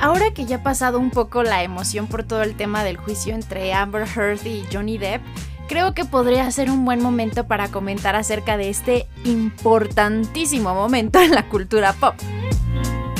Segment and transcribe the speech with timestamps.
[0.00, 3.34] Ahora que ya ha pasado un poco la emoción por todo el tema del juicio
[3.34, 5.20] entre Amber Heard y Johnny Depp,
[5.68, 11.32] creo que podría ser un buen momento para comentar acerca de este importantísimo momento en
[11.32, 12.14] la cultura pop.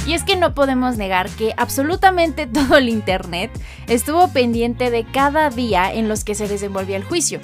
[0.07, 3.51] Y es que no podemos negar que absolutamente todo el Internet
[3.87, 7.41] estuvo pendiente de cada día en los que se desenvolvía el juicio.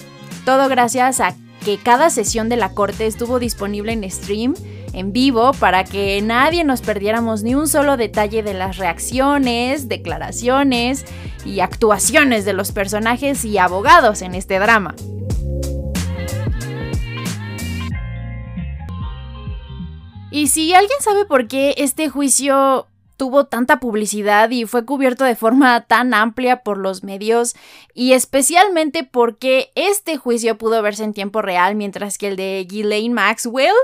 [0.47, 4.55] Todo gracias a que cada sesión de la corte estuvo disponible en stream,
[4.97, 11.05] en vivo, para que nadie nos perdiéramos ni un solo detalle de las reacciones, declaraciones
[11.45, 14.95] y actuaciones de los personajes y abogados en este drama.
[20.31, 25.37] Y si alguien sabe por qué este juicio tuvo tanta publicidad y fue cubierto de
[25.37, 27.55] forma tan amplia por los medios
[27.95, 33.15] y especialmente porque este juicio pudo verse en tiempo real mientras que el de Ghislaine
[33.15, 33.75] Maxwell,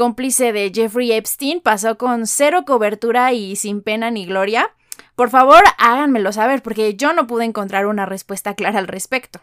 [0.00, 4.70] cómplice de Jeffrey Epstein, pasó con cero cobertura y sin pena ni gloria.
[5.14, 9.40] Por favor, háganmelo saber porque yo no pude encontrar una respuesta clara al respecto.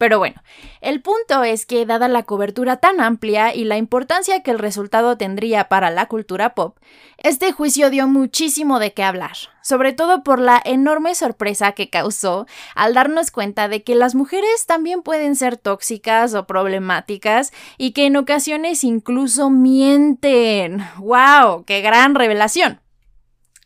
[0.00, 0.42] Pero bueno,
[0.80, 5.18] el punto es que dada la cobertura tan amplia y la importancia que el resultado
[5.18, 6.78] tendría para la cultura pop,
[7.18, 12.46] este juicio dio muchísimo de qué hablar, sobre todo por la enorme sorpresa que causó
[12.74, 18.06] al darnos cuenta de que las mujeres también pueden ser tóxicas o problemáticas y que
[18.06, 20.82] en ocasiones incluso mienten.
[20.96, 21.66] ¡Wow!
[21.66, 22.80] ¡Qué gran revelación!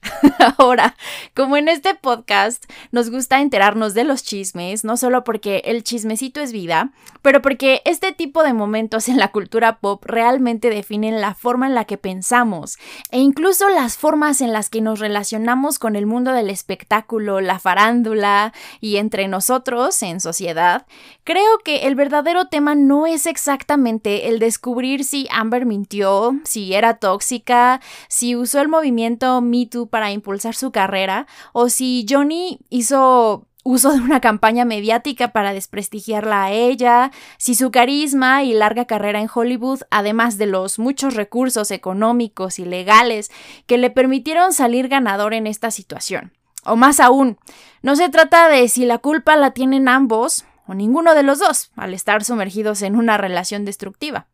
[0.58, 0.96] Ahora,
[1.34, 6.40] como en este podcast nos gusta enterarnos de los chismes, no solo porque el chismecito
[6.40, 6.90] es vida,
[7.22, 11.74] pero porque este tipo de momentos en la cultura pop realmente definen la forma en
[11.74, 12.78] la que pensamos
[13.10, 17.58] e incluso las formas en las que nos relacionamos con el mundo del espectáculo, la
[17.58, 20.86] farándula y entre nosotros en sociedad,
[21.24, 26.94] creo que el verdadero tema no es exactamente el descubrir si Amber mintió, si era
[26.94, 33.46] tóxica, si usó el movimiento Me Too para impulsar su carrera, o si Johnny hizo
[33.62, 39.20] uso de una campaña mediática para desprestigiarla a ella, si su carisma y larga carrera
[39.20, 43.30] en Hollywood, además de los muchos recursos económicos y legales
[43.66, 46.32] que le permitieron salir ganador en esta situación.
[46.64, 47.38] O más aún,
[47.82, 51.70] no se trata de si la culpa la tienen ambos o ninguno de los dos
[51.76, 54.26] al estar sumergidos en una relación destructiva.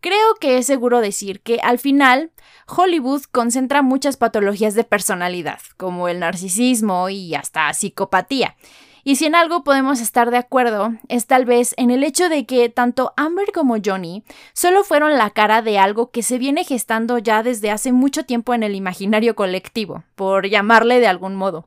[0.00, 2.30] Creo que es seguro decir que al final
[2.68, 8.56] Hollywood concentra muchas patologías de personalidad, como el narcisismo y hasta psicopatía.
[9.04, 12.46] Y si en algo podemos estar de acuerdo, es tal vez en el hecho de
[12.46, 17.18] que tanto Amber como Johnny solo fueron la cara de algo que se viene gestando
[17.18, 21.66] ya desde hace mucho tiempo en el imaginario colectivo, por llamarle de algún modo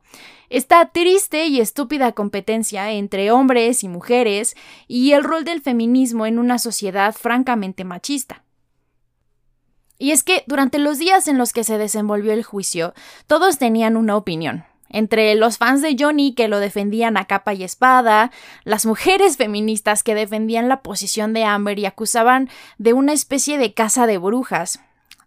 [0.52, 4.54] esta triste y estúpida competencia entre hombres y mujeres
[4.86, 8.44] y el rol del feminismo en una sociedad francamente machista.
[9.98, 12.92] Y es que durante los días en los que se desenvolvió el juicio,
[13.26, 14.66] todos tenían una opinión.
[14.92, 18.30] Entre los fans de Johnny que lo defendían a capa y espada,
[18.64, 23.72] las mujeres feministas que defendían la posición de Amber y acusaban de una especie de
[23.72, 24.80] casa de brujas,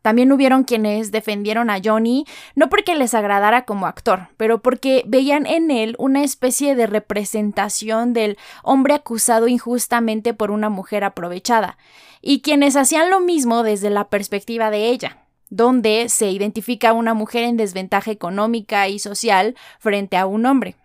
[0.03, 5.47] también hubieron quienes defendieron a Johnny no porque les agradara como actor, pero porque veían
[5.47, 11.79] en él una especie de representación del hombre acusado injustamente por una mujer aprovechada,
[12.21, 15.24] y quienes hacían lo mismo desde la perspectiva de ella
[15.55, 20.75] donde se identifica a una mujer en desventaja económica y social frente a un hombre.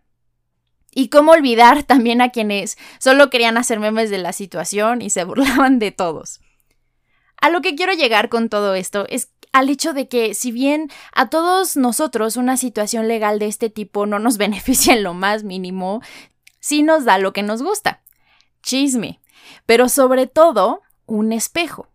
[0.93, 5.25] Y cómo olvidar también a quienes solo querían hacer memes de la situación y se
[5.25, 6.41] burlaban de todos.
[7.41, 10.89] A lo que quiero llegar con todo esto es al hecho de que si bien
[11.13, 15.43] a todos nosotros una situación legal de este tipo no nos beneficia en lo más
[15.43, 16.01] mínimo,
[16.61, 18.03] sí nos da lo que nos gusta.
[18.63, 19.19] Chisme.
[19.67, 21.89] Pero sobre todo, un espejo.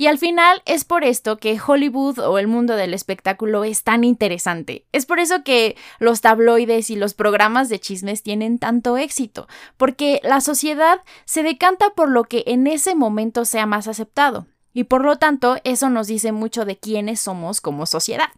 [0.00, 4.02] Y al final es por esto que Hollywood o el mundo del espectáculo es tan
[4.02, 4.86] interesante.
[4.92, 10.18] Es por eso que los tabloides y los programas de chismes tienen tanto éxito, porque
[10.22, 14.46] la sociedad se decanta por lo que en ese momento sea más aceptado.
[14.72, 18.30] Y por lo tanto, eso nos dice mucho de quiénes somos como sociedad.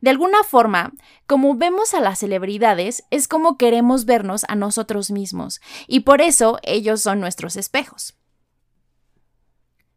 [0.00, 0.92] De alguna forma,
[1.28, 6.58] como vemos a las celebridades, es como queremos vernos a nosotros mismos, y por eso
[6.64, 8.16] ellos son nuestros espejos.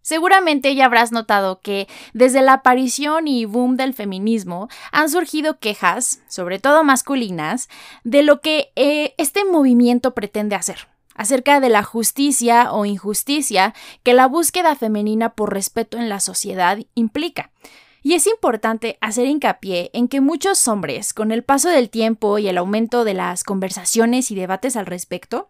[0.02, 6.22] Seguramente ya habrás notado que desde la aparición y boom del feminismo han surgido quejas,
[6.28, 7.70] sobre todo masculinas,
[8.04, 10.88] de lo que eh, este movimiento pretende hacer
[11.20, 13.74] acerca de la justicia o injusticia
[14.04, 17.52] que la búsqueda femenina por respeto en la sociedad implica.
[18.02, 22.48] Y es importante hacer hincapié en que muchos hombres, con el paso del tiempo y
[22.48, 25.50] el aumento de las conversaciones y debates al respecto,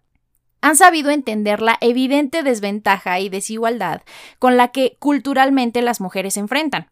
[0.61, 4.01] han sabido entender la evidente desventaja y desigualdad
[4.39, 6.87] con la que culturalmente las mujeres se enfrentan.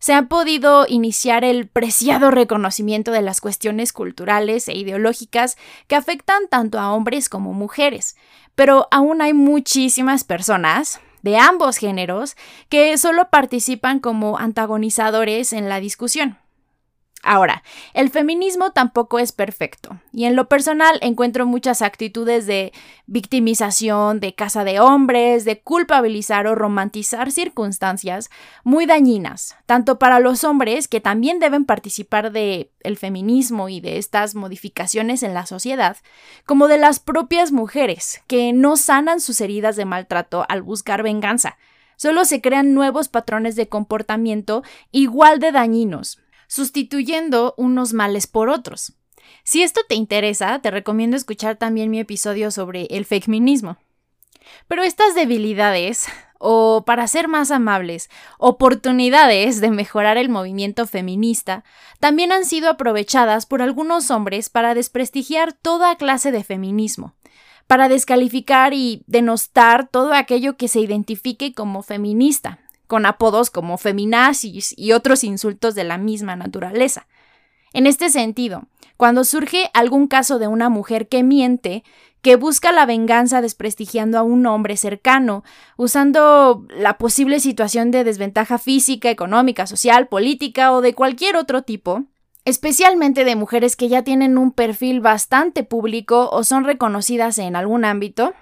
[0.00, 5.56] se ha podido iniciar el preciado reconocimiento de las cuestiones culturales e ideológicas
[5.88, 8.16] que afectan tanto a hombres como mujeres,
[8.54, 12.36] pero aún hay muchísimas personas de ambos géneros
[12.68, 16.38] que solo participan como antagonizadores en la discusión.
[17.30, 22.72] Ahora, el feminismo tampoco es perfecto, y en lo personal encuentro muchas actitudes de
[23.06, 28.30] victimización, de casa de hombres, de culpabilizar o romantizar circunstancias
[28.64, 33.98] muy dañinas, tanto para los hombres que también deben participar de el feminismo y de
[33.98, 35.98] estas modificaciones en la sociedad,
[36.46, 41.58] como de las propias mujeres que no sanan sus heridas de maltrato al buscar venganza.
[41.96, 48.94] Solo se crean nuevos patrones de comportamiento igual de dañinos, sustituyendo unos males por otros.
[49.44, 53.76] Si esto te interesa, te recomiendo escuchar también mi episodio sobre el feminismo.
[54.66, 56.06] Pero estas debilidades,
[56.38, 58.08] o para ser más amables,
[58.38, 61.64] oportunidades de mejorar el movimiento feminista,
[62.00, 67.14] también han sido aprovechadas por algunos hombres para desprestigiar toda clase de feminismo,
[67.66, 74.74] para descalificar y denostar todo aquello que se identifique como feminista, con apodos como feminazis
[74.76, 77.06] y otros insultos de la misma naturaleza.
[77.72, 78.64] En este sentido,
[78.96, 81.84] cuando surge algún caso de una mujer que miente,
[82.22, 85.44] que busca la venganza desprestigiando a un hombre cercano,
[85.76, 92.04] usando la posible situación de desventaja física, económica, social, política o de cualquier otro tipo,
[92.44, 97.84] especialmente de mujeres que ya tienen un perfil bastante público o son reconocidas en algún
[97.84, 98.32] ámbito,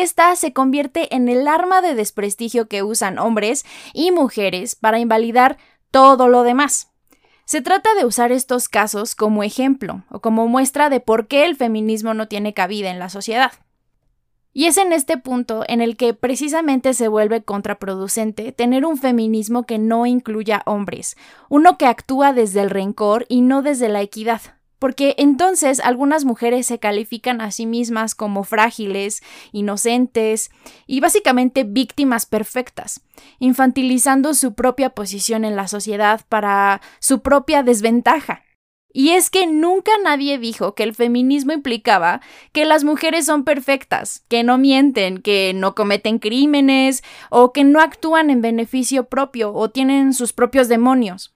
[0.00, 5.58] esta se convierte en el arma de desprestigio que usan hombres y mujeres para invalidar
[5.90, 6.90] todo lo demás.
[7.44, 11.56] Se trata de usar estos casos como ejemplo o como muestra de por qué el
[11.56, 13.52] feminismo no tiene cabida en la sociedad.
[14.52, 19.64] Y es en este punto en el que precisamente se vuelve contraproducente tener un feminismo
[19.64, 21.16] que no incluya hombres,
[21.48, 24.40] uno que actúa desde el rencor y no desde la equidad
[24.84, 30.50] porque entonces algunas mujeres se califican a sí mismas como frágiles, inocentes
[30.86, 33.00] y básicamente víctimas perfectas,
[33.38, 38.42] infantilizando su propia posición en la sociedad para su propia desventaja.
[38.92, 42.20] Y es que nunca nadie dijo que el feminismo implicaba
[42.52, 47.80] que las mujeres son perfectas, que no mienten, que no cometen crímenes o que no
[47.80, 51.33] actúan en beneficio propio o tienen sus propios demonios.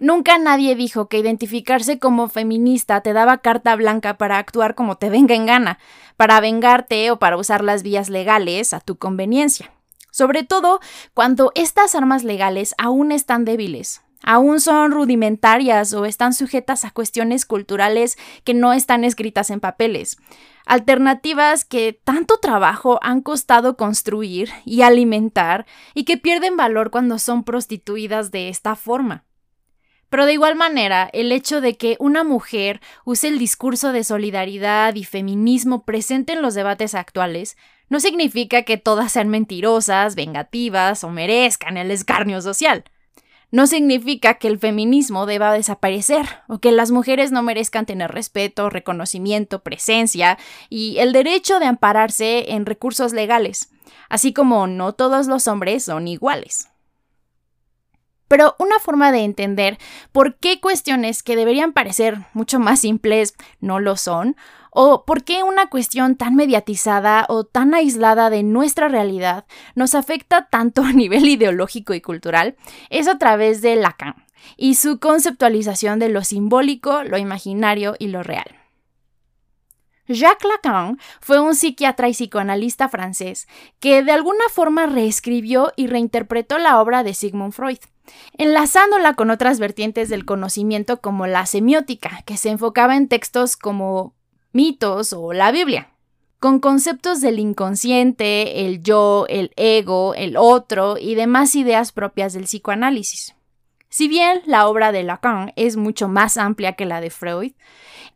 [0.00, 5.10] Nunca nadie dijo que identificarse como feminista te daba carta blanca para actuar como te
[5.10, 5.80] venga en gana,
[6.16, 9.72] para vengarte o para usar las vías legales a tu conveniencia.
[10.12, 10.80] Sobre todo
[11.14, 17.44] cuando estas armas legales aún están débiles, aún son rudimentarias o están sujetas a cuestiones
[17.44, 20.16] culturales que no están escritas en papeles.
[20.64, 27.42] Alternativas que tanto trabajo han costado construir y alimentar y que pierden valor cuando son
[27.42, 29.24] prostituidas de esta forma.
[30.10, 34.94] Pero de igual manera, el hecho de que una mujer use el discurso de solidaridad
[34.94, 37.56] y feminismo presente en los debates actuales
[37.90, 42.84] no significa que todas sean mentirosas, vengativas o merezcan el escarnio social.
[43.50, 48.68] No significa que el feminismo deba desaparecer o que las mujeres no merezcan tener respeto,
[48.68, 50.38] reconocimiento, presencia
[50.68, 53.70] y el derecho de ampararse en recursos legales,
[54.10, 56.68] así como no todos los hombres son iguales.
[58.28, 59.78] Pero una forma de entender
[60.12, 64.36] por qué cuestiones que deberían parecer mucho más simples no lo son,
[64.70, 70.48] o por qué una cuestión tan mediatizada o tan aislada de nuestra realidad nos afecta
[70.50, 72.56] tanto a nivel ideológico y cultural,
[72.90, 78.22] es a través de Lacan y su conceptualización de lo simbólico, lo imaginario y lo
[78.22, 78.54] real.
[80.08, 83.46] Jacques Lacan fue un psiquiatra y psicoanalista francés
[83.78, 87.78] que de alguna forma reescribió y reinterpretó la obra de Sigmund Freud
[88.36, 94.14] enlazándola con otras vertientes del conocimiento como la semiótica, que se enfocaba en textos como
[94.52, 95.92] mitos o la Biblia,
[96.38, 102.44] con conceptos del inconsciente, el yo, el ego, el otro y demás ideas propias del
[102.44, 103.34] psicoanálisis.
[103.90, 107.52] Si bien la obra de Lacan es mucho más amplia que la de Freud,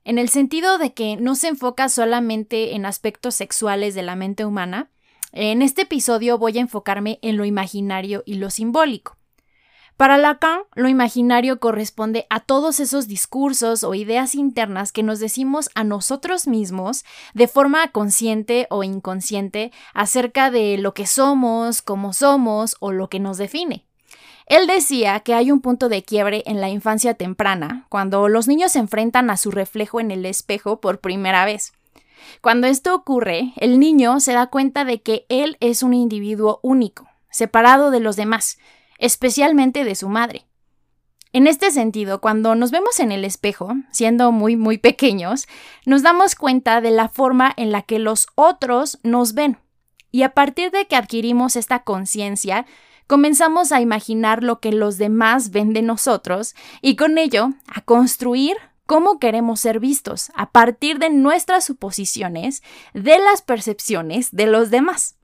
[0.04, 4.44] en el sentido de que no se enfoca solamente en aspectos sexuales de la mente
[4.44, 4.90] humana,
[5.32, 9.16] en este episodio voy a enfocarme en lo imaginario y lo simbólico.
[10.02, 15.70] Para Lacan, lo imaginario corresponde a todos esos discursos o ideas internas que nos decimos
[15.76, 17.04] a nosotros mismos
[17.34, 23.20] de forma consciente o inconsciente acerca de lo que somos, cómo somos o lo que
[23.20, 23.84] nos define.
[24.46, 28.72] Él decía que hay un punto de quiebre en la infancia temprana, cuando los niños
[28.72, 31.74] se enfrentan a su reflejo en el espejo por primera vez.
[32.40, 37.06] Cuando esto ocurre, el niño se da cuenta de que él es un individuo único,
[37.30, 38.58] separado de los demás,
[38.98, 40.46] especialmente de su madre.
[41.34, 45.46] En este sentido, cuando nos vemos en el espejo, siendo muy, muy pequeños,
[45.86, 49.58] nos damos cuenta de la forma en la que los otros nos ven.
[50.10, 52.66] Y a partir de que adquirimos esta conciencia,
[53.06, 58.58] comenzamos a imaginar lo que los demás ven de nosotros y con ello a construir
[58.84, 65.16] cómo queremos ser vistos a partir de nuestras suposiciones, de las percepciones de los demás.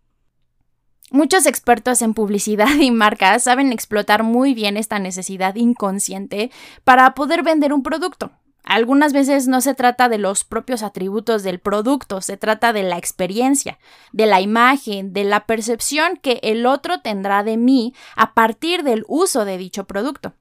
[1.10, 6.50] Muchos expertos en publicidad y marcas saben explotar muy bien esta necesidad inconsciente
[6.84, 8.30] para poder vender un producto.
[8.62, 12.98] Algunas veces no se trata de los propios atributos del producto, se trata de la
[12.98, 13.78] experiencia,
[14.12, 19.06] de la imagen, de la percepción que el otro tendrá de mí a partir del
[19.08, 20.34] uso de dicho producto.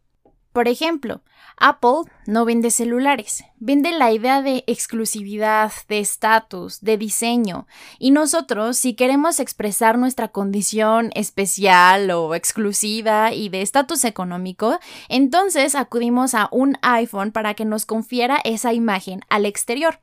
[0.58, 1.22] Por ejemplo,
[1.58, 7.68] Apple no vende celulares, vende la idea de exclusividad, de estatus, de diseño,
[8.00, 15.76] y nosotros, si queremos expresar nuestra condición especial o exclusiva y de estatus económico, entonces
[15.76, 20.00] acudimos a un iPhone para que nos confiera esa imagen al exterior.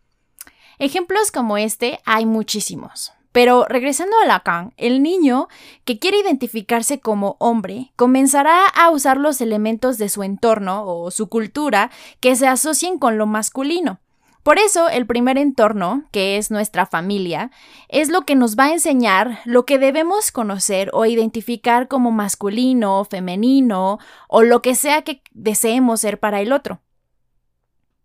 [0.79, 3.13] Ejemplos como este hay muchísimos.
[3.35, 5.49] Pero regresando a Lacan, el niño
[5.85, 11.29] que quiere identificarse como hombre comenzará a usar los elementos de su entorno o su
[11.29, 13.99] cultura que se asocien con lo masculino.
[14.45, 17.51] Por eso, el primer entorno, que es nuestra familia,
[17.89, 23.05] es lo que nos va a enseñar lo que debemos conocer o identificar como masculino,
[23.05, 23.99] femenino
[24.29, 26.84] o lo que sea que deseemos ser para el otro.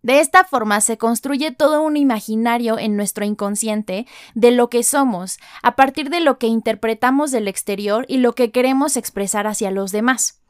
[0.01, 5.39] De esta forma se construye todo un imaginario en nuestro inconsciente de lo que somos,
[5.61, 9.91] a partir de lo que interpretamos del exterior y lo que queremos expresar hacia los
[9.91, 10.41] demás.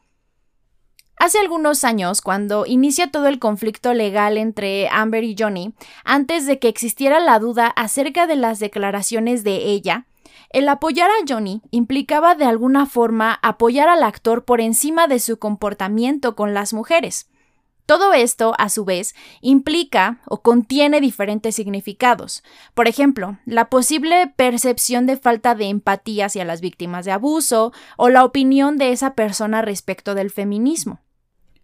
[1.17, 5.73] Hace algunos años, cuando inicia todo el conflicto legal entre Amber y Johnny,
[6.05, 10.05] antes de que existiera la duda acerca de las declaraciones de ella,
[10.51, 15.39] el apoyar a Johnny implicaba de alguna forma apoyar al actor por encima de su
[15.39, 17.29] comportamiento con las mujeres.
[17.89, 22.43] Todo esto, a su vez, implica o contiene diferentes significados.
[22.75, 28.09] Por ejemplo, la posible percepción de falta de empatía hacia las víctimas de abuso o
[28.09, 30.99] la opinión de esa persona respecto del feminismo.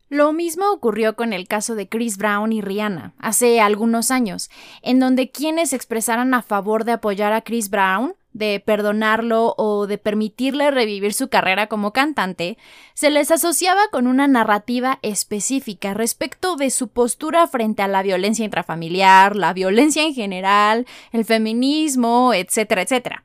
[0.09, 4.49] Lo mismo ocurrió con el caso de Chris Brown y Rihanna hace algunos años,
[4.81, 9.97] en donde quienes expresaran a favor de apoyar a Chris Brown de perdonarlo o de
[9.97, 12.57] permitirle revivir su carrera como cantante,
[12.93, 18.43] se les asociaba con una narrativa específica respecto de su postura frente a la violencia
[18.43, 23.23] intrafamiliar, la violencia en general, el feminismo, etcétera, etcétera.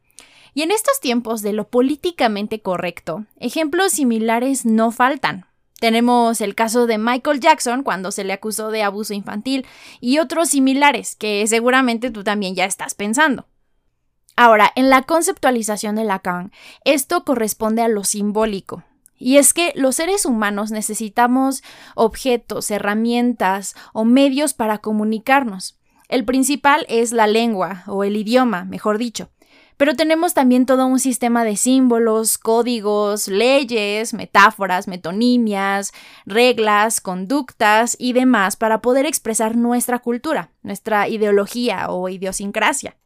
[0.55, 5.47] Y en estos tiempos de lo políticamente correcto, ejemplos similares no faltan.
[5.81, 9.67] Tenemos el caso de Michael Jackson cuando se le acusó de abuso infantil
[10.01, 13.50] y otros similares que seguramente tú también ya estás pensando.
[14.37, 16.53] Ahora, en la conceptualización de Lacan,
[16.85, 18.85] esto corresponde a lo simbólico.
[19.19, 21.63] Y es que los seres humanos necesitamos
[21.95, 25.79] objetos, herramientas o medios para comunicarnos.
[26.09, 29.29] El principal es la lengua o el idioma, mejor dicho.
[29.77, 35.93] Pero tenemos también todo un sistema de símbolos, códigos, leyes, metáforas, metonimias,
[36.27, 42.97] reglas, conductas y demás para poder expresar nuestra cultura, nuestra ideología o idiosincrasia.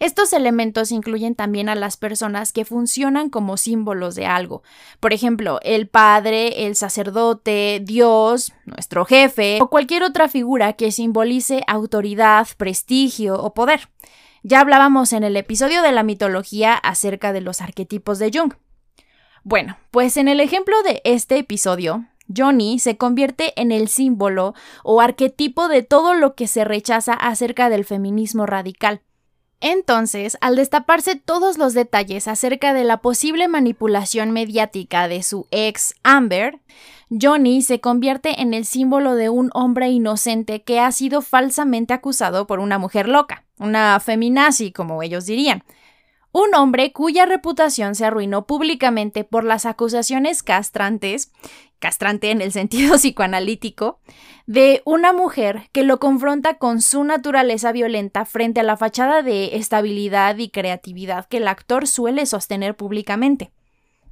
[0.00, 4.62] Estos elementos incluyen también a las personas que funcionan como símbolos de algo.
[5.00, 11.62] Por ejemplo, el padre, el sacerdote, Dios, nuestro jefe o cualquier otra figura que simbolice
[11.66, 13.88] autoridad, prestigio o poder.
[14.42, 18.54] Ya hablábamos en el episodio de la mitología acerca de los arquetipos de Jung.
[19.42, 25.00] Bueno, pues en el ejemplo de este episodio, Johnny se convierte en el símbolo o
[25.00, 29.02] arquetipo de todo lo que se rechaza acerca del feminismo radical.
[29.60, 35.94] Entonces, al destaparse todos los detalles acerca de la posible manipulación mediática de su ex
[36.04, 36.60] Amber,
[37.10, 42.46] Johnny se convierte en el símbolo de un hombre inocente que ha sido falsamente acusado
[42.46, 45.64] por una mujer loca, una feminazi, como ellos dirían.
[46.30, 51.32] Un hombre cuya reputación se arruinó públicamente por las acusaciones castrantes
[51.78, 54.00] castrante en el sentido psicoanalítico,
[54.46, 59.56] de una mujer que lo confronta con su naturaleza violenta frente a la fachada de
[59.56, 63.52] estabilidad y creatividad que el actor suele sostener públicamente.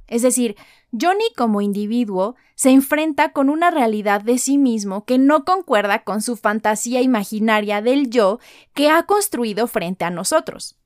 [0.07, 0.55] Es decir,
[0.91, 6.21] Johnny como individuo se enfrenta con una realidad de sí mismo que no concuerda con
[6.21, 8.39] su fantasía imaginaria del yo
[8.73, 10.76] que ha construido frente a nosotros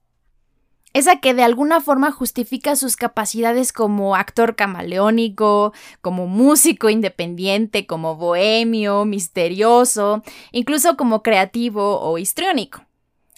[0.94, 8.16] esa que de alguna forma justifica sus capacidades como actor camaleónico, como músico independiente, como
[8.16, 12.86] bohemio, misterioso, incluso como creativo o histriónico.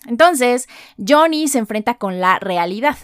[0.05, 0.67] Entonces,
[0.97, 2.97] Johnny se enfrenta con la realidad.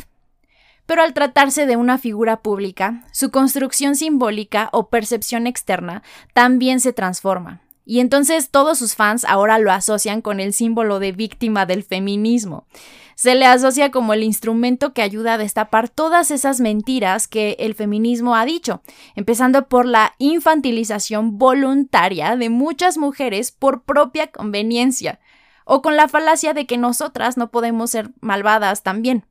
[0.85, 6.01] pero al tratarse de una figura pública, su construcción simbólica o percepción externa
[6.33, 7.61] también se transforma.
[7.89, 12.67] Y entonces todos sus fans ahora lo asocian con el símbolo de víctima del feminismo.
[13.15, 17.73] Se le asocia como el instrumento que ayuda a destapar todas esas mentiras que el
[17.73, 18.83] feminismo ha dicho,
[19.15, 25.19] empezando por la infantilización voluntaria de muchas mujeres por propia conveniencia,
[25.65, 29.25] o con la falacia de que nosotras no podemos ser malvadas también.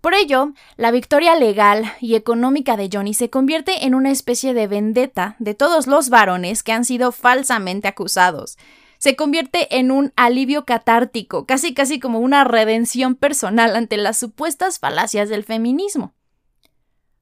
[0.00, 4.66] Por ello, la victoria legal y económica de Johnny se convierte en una especie de
[4.66, 8.56] vendetta de todos los varones que han sido falsamente acusados.
[8.96, 14.78] Se convierte en un alivio catártico, casi casi como una redención personal ante las supuestas
[14.78, 16.14] falacias del feminismo.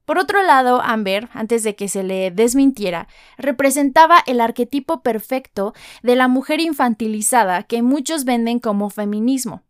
[0.05, 6.17] Por otro lado, Amber, antes de que se le desmintiera, representaba el arquetipo perfecto de
[6.17, 9.65] la mujer infantilizada que muchos venden como feminismo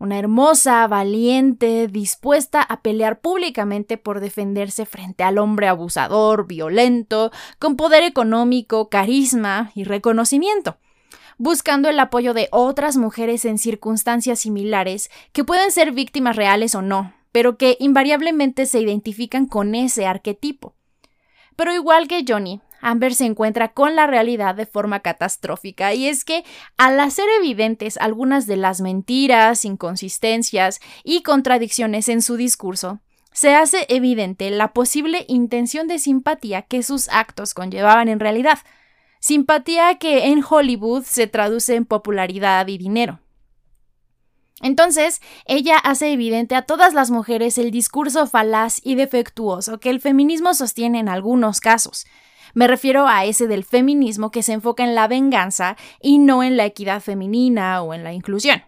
[0.00, 7.76] una hermosa, valiente, dispuesta a pelear públicamente por defenderse frente al hombre abusador, violento, con
[7.76, 10.78] poder económico, carisma y reconocimiento
[11.42, 16.82] buscando el apoyo de otras mujeres en circunstancias similares que pueden ser víctimas reales o
[16.82, 20.74] no, pero que invariablemente se identifican con ese arquetipo.
[21.56, 25.94] Pero igual que Johnny, Amber se encuentra con la realidad de forma catastrófica.
[25.94, 26.44] Y es que
[26.76, 33.00] al hacer evidentes algunas de las mentiras, inconsistencias y contradicciones en su discurso,
[33.32, 38.58] se hace evidente la posible intención de simpatía que sus actos conllevaban en realidad,
[39.20, 43.20] simpatía que en Hollywood se traduce en popularidad y dinero.
[44.62, 50.00] Entonces, ella hace evidente a todas las mujeres el discurso falaz y defectuoso que el
[50.00, 52.06] feminismo sostiene en algunos casos,
[52.54, 56.56] me refiero a ese del feminismo que se enfoca en la venganza y no en
[56.56, 58.62] la equidad femenina o en la inclusión.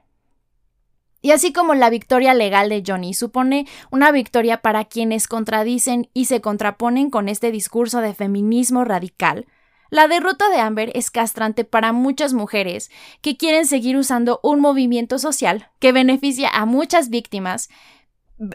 [1.22, 6.24] Y así como la victoria legal de Johnny supone una victoria para quienes contradicen y
[6.24, 9.46] se contraponen con este discurso de feminismo radical,
[9.92, 15.18] la derrota de Amber es castrante para muchas mujeres que quieren seguir usando un movimiento
[15.18, 17.68] social que beneficia a muchas víctimas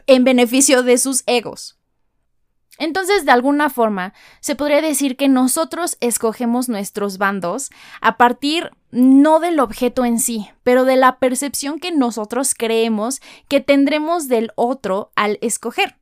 [0.07, 1.77] en beneficio de sus egos.
[2.79, 7.69] Entonces, de alguna forma, se podría decir que nosotros escogemos nuestros bandos
[8.01, 13.61] a partir no del objeto en sí, pero de la percepción que nosotros creemos que
[13.61, 15.97] tendremos del otro al escoger.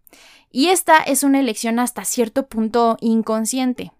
[0.52, 3.92] Y esta es una elección hasta cierto punto inconsciente.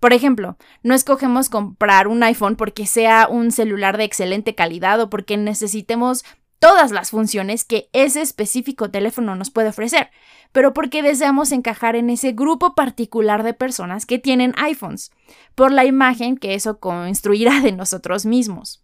[0.00, 5.08] Por ejemplo, no escogemos comprar un iPhone porque sea un celular de excelente calidad o
[5.08, 6.24] porque necesitemos
[6.64, 10.08] todas las funciones que ese específico teléfono nos puede ofrecer,
[10.50, 15.12] pero porque deseamos encajar en ese grupo particular de personas que tienen iPhones,
[15.54, 18.82] por la imagen que eso construirá de nosotros mismos.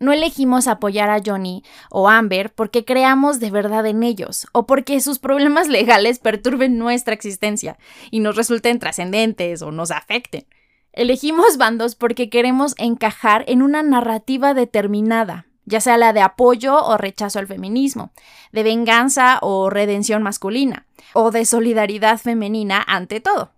[0.00, 5.00] No elegimos apoyar a Johnny o Amber porque creamos de verdad en ellos o porque
[5.00, 7.78] sus problemas legales perturben nuestra existencia
[8.10, 10.46] y nos resulten trascendentes o nos afecten.
[10.92, 16.96] Elegimos bandos porque queremos encajar en una narrativa determinada, ya sea la de apoyo o
[16.96, 18.10] rechazo al feminismo,
[18.52, 23.50] de venganza o redención masculina, o de solidaridad femenina ante todo.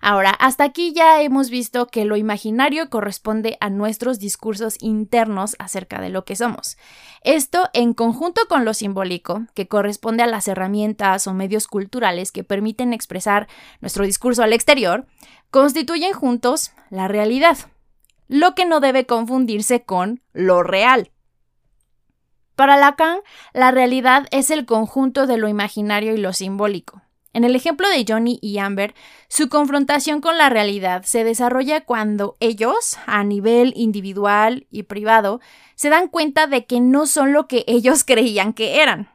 [0.00, 6.00] Ahora, hasta aquí ya hemos visto que lo imaginario corresponde a nuestros discursos internos acerca
[6.00, 6.76] de lo que somos.
[7.22, 12.44] Esto, en conjunto con lo simbólico, que corresponde a las herramientas o medios culturales que
[12.44, 13.48] permiten expresar
[13.80, 15.06] nuestro discurso al exterior,
[15.50, 17.56] constituyen juntos la realidad
[18.28, 21.10] lo que no debe confundirse con lo real.
[22.54, 23.18] Para Lacan,
[23.52, 27.02] la realidad es el conjunto de lo imaginario y lo simbólico.
[27.34, 28.94] En el ejemplo de Johnny y Amber,
[29.28, 35.40] su confrontación con la realidad se desarrolla cuando ellos, a nivel individual y privado,
[35.74, 39.10] se dan cuenta de que no son lo que ellos creían que eran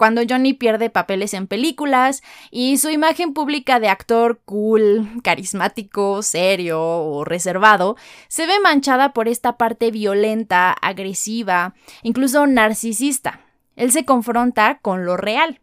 [0.00, 6.80] cuando Johnny pierde papeles en películas y su imagen pública de actor cool, carismático, serio
[6.80, 13.40] o reservado se ve manchada por esta parte violenta, agresiva, incluso narcisista.
[13.76, 15.60] Él se confronta con lo real.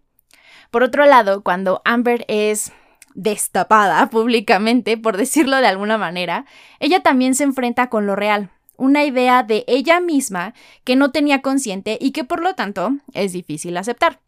[0.69, 2.71] Por otro lado, cuando Amber es
[3.15, 6.45] destapada públicamente, por decirlo de alguna manera,
[6.79, 11.41] ella también se enfrenta con lo real, una idea de ella misma que no tenía
[11.41, 14.19] consciente y que por lo tanto es difícil aceptar.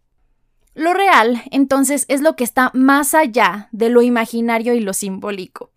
[0.79, 5.73] Lo real, entonces, es lo que está más allá de lo imaginario y lo simbólico.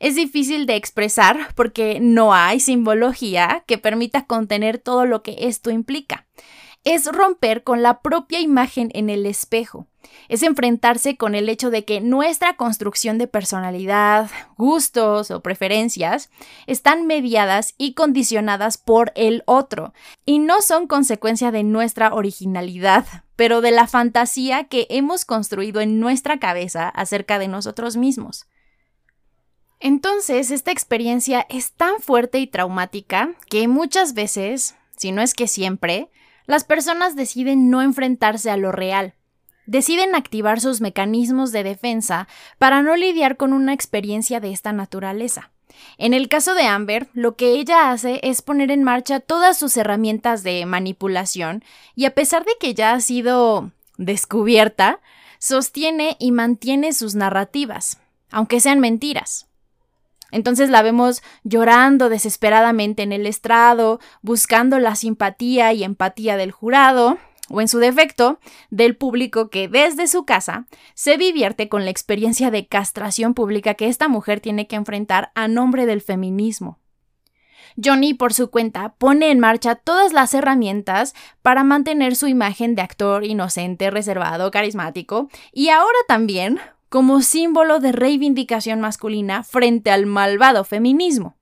[0.00, 5.70] Es difícil de expresar porque no hay simbología que permita contener todo lo que esto
[5.70, 6.26] implica.
[6.86, 9.88] Es romper con la propia imagen en el espejo.
[10.28, 16.30] Es enfrentarse con el hecho de que nuestra construcción de personalidad, gustos o preferencias
[16.68, 19.94] están mediadas y condicionadas por el otro
[20.24, 25.98] y no son consecuencia de nuestra originalidad, pero de la fantasía que hemos construido en
[25.98, 28.46] nuestra cabeza acerca de nosotros mismos.
[29.80, 35.48] Entonces, esta experiencia es tan fuerte y traumática que muchas veces, si no es que
[35.48, 36.10] siempre,
[36.46, 39.14] las personas deciden no enfrentarse a lo real.
[39.66, 42.28] Deciden activar sus mecanismos de defensa
[42.58, 45.50] para no lidiar con una experiencia de esta naturaleza.
[45.98, 49.76] En el caso de Amber, lo que ella hace es poner en marcha todas sus
[49.76, 55.00] herramientas de manipulación y a pesar de que ya ha sido descubierta,
[55.38, 57.98] sostiene y mantiene sus narrativas,
[58.30, 59.45] aunque sean mentiras.
[60.36, 67.16] Entonces la vemos llorando desesperadamente en el estrado, buscando la simpatía y empatía del jurado,
[67.48, 72.50] o en su defecto, del público que desde su casa se divierte con la experiencia
[72.50, 76.80] de castración pública que esta mujer tiene que enfrentar a nombre del feminismo.
[77.82, 82.82] Johnny, por su cuenta, pone en marcha todas las herramientas para mantener su imagen de
[82.82, 90.64] actor inocente, reservado, carismático, y ahora también como símbolo de reivindicación masculina frente al malvado
[90.64, 91.36] feminismo.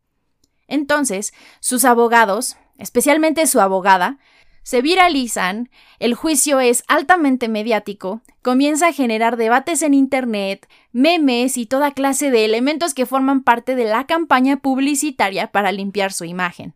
[0.67, 4.19] Entonces, sus abogados, especialmente su abogada,
[4.65, 11.67] se viralizan, el juicio es altamente mediático, comienza a generar debates en Internet, memes y
[11.67, 16.73] toda clase de elementos que forman parte de la campaña publicitaria para limpiar su imagen.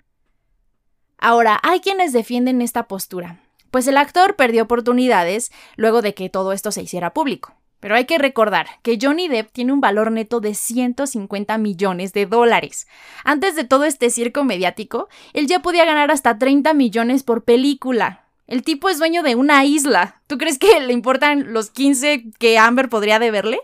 [1.17, 6.53] Ahora, hay quienes defienden esta postura, pues el actor perdió oportunidades luego de que todo
[6.53, 7.58] esto se hiciera público.
[7.81, 12.27] Pero hay que recordar que Johnny Depp tiene un valor neto de 150 millones de
[12.27, 12.89] dólares.
[13.25, 18.25] Antes de todo este circo mediático, él ya podía ganar hasta 30 millones por película.
[18.49, 20.23] El tipo es dueño de una isla.
[20.27, 23.61] ¿Tú crees que le importan los 15 que Amber podría deberle?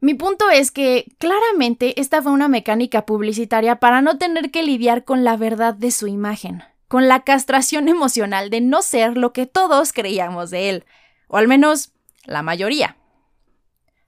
[0.00, 5.04] Mi punto es que claramente esta fue una mecánica publicitaria para no tener que lidiar
[5.04, 9.46] con la verdad de su imagen, con la castración emocional de no ser lo que
[9.46, 10.84] todos creíamos de él,
[11.28, 11.92] o al menos
[12.24, 12.96] la mayoría.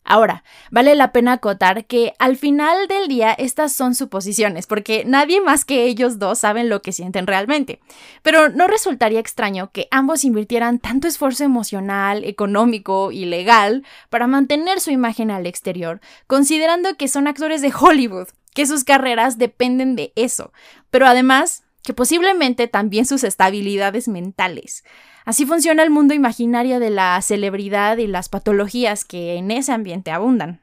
[0.04, 5.40] Ahora, vale la pena acotar que al final del día estas son suposiciones, porque nadie
[5.40, 7.80] más que ellos dos saben lo que sienten realmente.
[8.22, 14.80] Pero no resultaría extraño que ambos invirtieran tanto esfuerzo emocional, económico y legal para mantener
[14.80, 20.12] su imagen al exterior, considerando que son actores de Hollywood, que sus carreras dependen de
[20.16, 20.52] eso,
[20.90, 24.84] pero además que posiblemente también sus estabilidades mentales.
[25.24, 30.10] Así funciona el mundo imaginario de la celebridad y las patologías que en ese ambiente
[30.10, 30.62] abundan.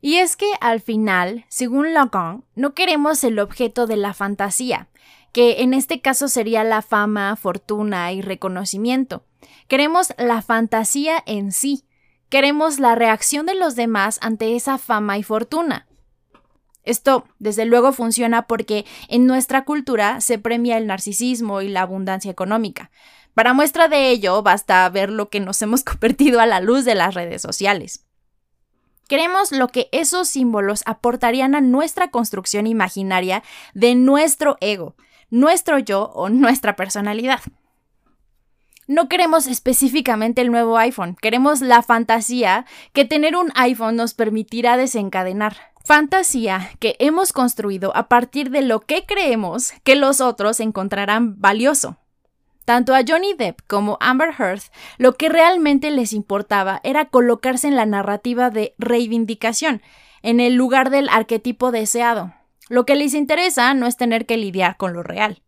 [0.00, 4.88] Y es que al final, según Lacan, no queremos el objeto de la fantasía,
[5.32, 9.24] que en este caso sería la fama, fortuna y reconocimiento.
[9.68, 11.84] Queremos la fantasía en sí.
[12.28, 15.86] Queremos la reacción de los demás ante esa fama y fortuna.
[16.86, 22.30] Esto, desde luego, funciona porque en nuestra cultura se premia el narcisismo y la abundancia
[22.30, 22.90] económica.
[23.34, 26.94] Para muestra de ello, basta ver lo que nos hemos convertido a la luz de
[26.94, 28.06] las redes sociales.
[29.08, 33.42] Queremos lo que esos símbolos aportarían a nuestra construcción imaginaria
[33.74, 34.96] de nuestro ego,
[35.30, 37.40] nuestro yo o nuestra personalidad.
[38.88, 44.76] No queremos específicamente el nuevo iPhone, queremos la fantasía que tener un iPhone nos permitirá
[44.76, 45.56] desencadenar.
[45.86, 51.96] Fantasía que hemos construido a partir de lo que creemos que los otros encontrarán valioso.
[52.64, 54.62] Tanto a Johnny Depp como Amber Heard,
[54.98, 59.80] lo que realmente les importaba era colocarse en la narrativa de reivindicación,
[60.22, 62.34] en el lugar del arquetipo deseado.
[62.68, 65.40] Lo que les interesa no es tener que lidiar con lo real.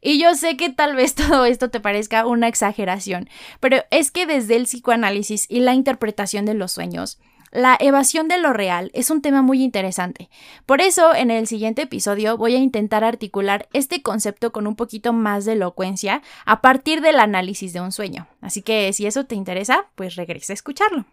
[0.00, 3.28] Y yo sé que tal vez todo esto te parezca una exageración,
[3.58, 7.18] pero es que desde el psicoanálisis y la interpretación de los sueños,
[7.50, 10.28] la evasión de lo real es un tema muy interesante.
[10.66, 15.12] Por eso, en el siguiente episodio voy a intentar articular este concepto con un poquito
[15.12, 18.26] más de elocuencia a partir del análisis de un sueño.
[18.40, 21.06] Así que si eso te interesa, pues regresa a escucharlo.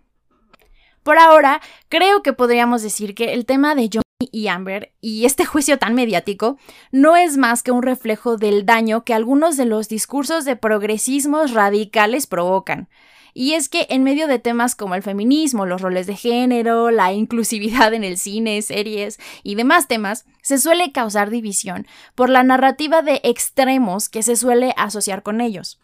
[1.03, 5.45] Por ahora, creo que podríamos decir que el tema de Johnny y Amber y este
[5.45, 6.57] juicio tan mediático
[6.91, 11.51] no es más que un reflejo del daño que algunos de los discursos de progresismos
[11.53, 12.89] radicales provocan.
[13.37, 17.11] Y es que en medio de temas como el feminismo, los roles de género, la
[17.11, 23.01] inclusividad en el cine, series y demás temas, se suele causar división por la narrativa
[23.01, 25.81] de extremos que se suele asociar con ellos.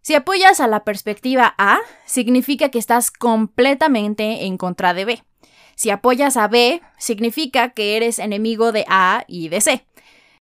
[0.00, 5.24] Si apoyas a la perspectiva A, significa que estás completamente en contra de B.
[5.74, 9.86] Si apoyas a B, significa que eres enemigo de A y de C.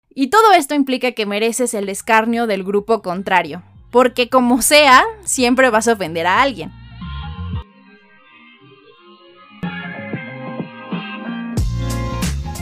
[0.09, 5.71] Y todo esto implica que mereces el escarnio del grupo contrario, porque como sea, siempre
[5.71, 6.73] vas a ofender a alguien.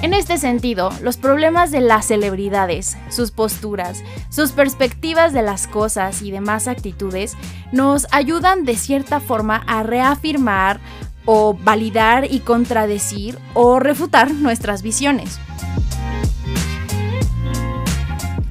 [0.03, 6.23] En este sentido, los problemas de las celebridades, sus posturas, sus perspectivas de las cosas
[6.23, 7.35] y demás actitudes
[7.73, 10.79] nos ayudan de cierta forma a reafirmar
[11.25, 15.41] o validar y contradecir o refutar nuestras visiones.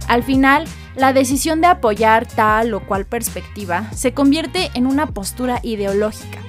[0.09, 5.59] Al final, la decisión de apoyar tal o cual perspectiva se convierte en una postura
[5.63, 6.39] ideológica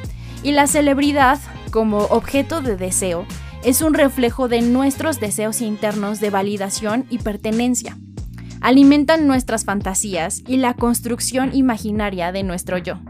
[0.42, 1.38] y la celebridad,
[1.70, 3.26] como objeto de deseo,
[3.64, 7.98] es un reflejo de nuestros deseos internos de validación y pertenencia.
[8.60, 13.00] Alimentan nuestras fantasías y la construcción imaginaria de nuestro yo.